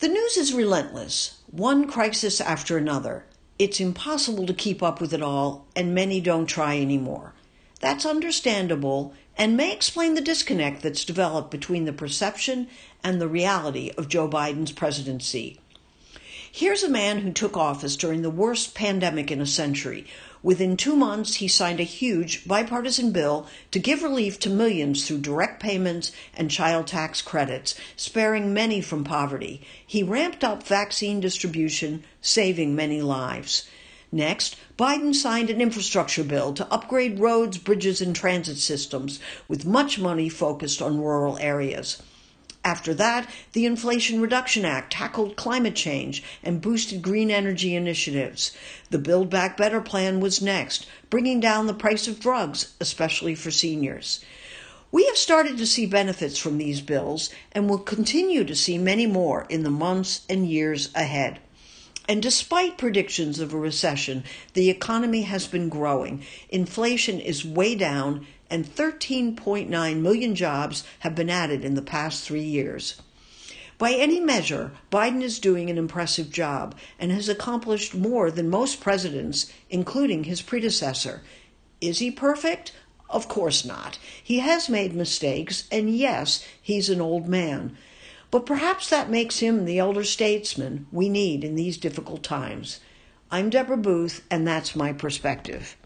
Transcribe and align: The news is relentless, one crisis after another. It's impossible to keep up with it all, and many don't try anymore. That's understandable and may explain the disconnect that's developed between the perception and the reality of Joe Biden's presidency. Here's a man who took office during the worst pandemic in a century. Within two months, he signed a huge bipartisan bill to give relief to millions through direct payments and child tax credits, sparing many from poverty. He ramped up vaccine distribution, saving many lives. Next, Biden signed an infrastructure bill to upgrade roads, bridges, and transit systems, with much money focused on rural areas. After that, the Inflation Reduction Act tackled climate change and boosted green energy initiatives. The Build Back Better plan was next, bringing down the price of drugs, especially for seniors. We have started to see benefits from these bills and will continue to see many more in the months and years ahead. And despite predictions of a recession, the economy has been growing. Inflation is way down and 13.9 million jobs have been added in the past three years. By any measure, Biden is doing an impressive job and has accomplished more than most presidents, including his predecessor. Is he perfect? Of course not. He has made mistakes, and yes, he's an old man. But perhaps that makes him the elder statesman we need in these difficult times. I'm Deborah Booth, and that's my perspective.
The 0.00 0.06
news 0.06 0.36
is 0.36 0.54
relentless, 0.54 1.38
one 1.50 1.88
crisis 1.88 2.40
after 2.40 2.78
another. 2.78 3.24
It's 3.58 3.80
impossible 3.80 4.46
to 4.46 4.54
keep 4.54 4.80
up 4.80 5.00
with 5.00 5.12
it 5.12 5.22
all, 5.22 5.66
and 5.74 5.92
many 5.92 6.20
don't 6.20 6.46
try 6.46 6.78
anymore. 6.78 7.34
That's 7.80 8.06
understandable 8.06 9.12
and 9.36 9.56
may 9.56 9.72
explain 9.72 10.14
the 10.14 10.20
disconnect 10.20 10.82
that's 10.82 11.04
developed 11.04 11.50
between 11.50 11.84
the 11.84 11.92
perception 11.92 12.68
and 13.02 13.20
the 13.20 13.26
reality 13.26 13.90
of 13.98 14.08
Joe 14.08 14.28
Biden's 14.28 14.70
presidency. 14.70 15.58
Here's 16.50 16.82
a 16.82 16.88
man 16.88 17.18
who 17.18 17.30
took 17.30 17.58
office 17.58 17.94
during 17.94 18.22
the 18.22 18.30
worst 18.30 18.74
pandemic 18.74 19.30
in 19.30 19.40
a 19.40 19.46
century. 19.46 20.06
Within 20.42 20.78
two 20.78 20.96
months, 20.96 21.34
he 21.34 21.46
signed 21.46 21.78
a 21.78 21.82
huge 21.82 22.48
bipartisan 22.48 23.12
bill 23.12 23.46
to 23.70 23.78
give 23.78 24.02
relief 24.02 24.38
to 24.40 24.50
millions 24.50 25.06
through 25.06 25.18
direct 25.18 25.60
payments 25.60 26.10
and 26.34 26.50
child 26.50 26.86
tax 26.86 27.20
credits, 27.20 27.74
sparing 27.96 28.54
many 28.54 28.80
from 28.80 29.04
poverty. 29.04 29.60
He 29.86 30.02
ramped 30.02 30.42
up 30.42 30.62
vaccine 30.62 31.20
distribution, 31.20 32.02
saving 32.22 32.74
many 32.74 33.02
lives. 33.02 33.68
Next, 34.10 34.56
Biden 34.78 35.14
signed 35.14 35.50
an 35.50 35.60
infrastructure 35.60 36.24
bill 36.24 36.54
to 36.54 36.72
upgrade 36.72 37.20
roads, 37.20 37.58
bridges, 37.58 38.00
and 38.00 38.16
transit 38.16 38.56
systems, 38.56 39.20
with 39.48 39.66
much 39.66 39.98
money 39.98 40.30
focused 40.30 40.80
on 40.80 40.98
rural 40.98 41.36
areas. 41.38 42.00
After 42.68 42.92
that, 42.92 43.30
the 43.54 43.64
Inflation 43.64 44.20
Reduction 44.20 44.66
Act 44.66 44.92
tackled 44.92 45.36
climate 45.36 45.74
change 45.74 46.22
and 46.42 46.60
boosted 46.60 47.00
green 47.00 47.30
energy 47.30 47.74
initiatives. 47.74 48.52
The 48.90 48.98
Build 48.98 49.30
Back 49.30 49.56
Better 49.56 49.80
plan 49.80 50.20
was 50.20 50.42
next, 50.42 50.86
bringing 51.08 51.40
down 51.40 51.66
the 51.66 51.72
price 51.72 52.06
of 52.06 52.20
drugs, 52.20 52.74
especially 52.78 53.34
for 53.34 53.50
seniors. 53.50 54.22
We 54.92 55.06
have 55.06 55.16
started 55.16 55.56
to 55.56 55.66
see 55.66 55.86
benefits 55.86 56.36
from 56.36 56.58
these 56.58 56.82
bills 56.82 57.30
and 57.52 57.70
will 57.70 57.78
continue 57.78 58.44
to 58.44 58.54
see 58.54 58.76
many 58.76 59.06
more 59.06 59.46
in 59.48 59.62
the 59.62 59.70
months 59.70 60.26
and 60.28 60.46
years 60.46 60.90
ahead. 60.94 61.40
And 62.08 62.22
despite 62.22 62.78
predictions 62.78 63.38
of 63.38 63.52
a 63.52 63.58
recession, 63.58 64.24
the 64.54 64.70
economy 64.70 65.22
has 65.22 65.46
been 65.46 65.68
growing. 65.68 66.24
Inflation 66.48 67.20
is 67.20 67.44
way 67.44 67.74
down 67.74 68.26
and 68.50 68.64
13.9 68.64 70.00
million 70.00 70.34
jobs 70.34 70.84
have 71.00 71.14
been 71.14 71.28
added 71.28 71.66
in 71.66 71.74
the 71.74 71.82
past 71.82 72.24
three 72.24 72.42
years. 72.42 73.02
By 73.76 73.92
any 73.92 74.20
measure, 74.20 74.72
Biden 74.90 75.22
is 75.22 75.38
doing 75.38 75.68
an 75.68 75.76
impressive 75.76 76.30
job 76.30 76.74
and 76.98 77.12
has 77.12 77.28
accomplished 77.28 77.94
more 77.94 78.30
than 78.30 78.48
most 78.48 78.80
presidents, 78.80 79.52
including 79.68 80.24
his 80.24 80.40
predecessor. 80.40 81.22
Is 81.80 81.98
he 81.98 82.10
perfect? 82.10 82.72
Of 83.10 83.28
course 83.28 83.64
not. 83.64 83.98
He 84.22 84.40
has 84.40 84.68
made 84.68 84.94
mistakes, 84.94 85.68
and 85.70 85.94
yes, 85.94 86.44
he's 86.60 86.90
an 86.90 87.00
old 87.00 87.28
man. 87.28 87.76
But 88.30 88.44
perhaps 88.44 88.90
that 88.90 89.08
makes 89.08 89.38
him 89.38 89.64
the 89.64 89.78
elder 89.78 90.04
statesman 90.04 90.86
we 90.92 91.08
need 91.08 91.44
in 91.44 91.54
these 91.54 91.78
difficult 91.78 92.22
times. 92.22 92.80
I'm 93.30 93.48
Deborah 93.48 93.76
Booth, 93.78 94.24
and 94.30 94.46
that's 94.46 94.76
my 94.76 94.92
perspective. 94.92 95.76